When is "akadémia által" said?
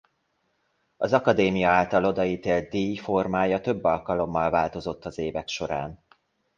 1.13-2.05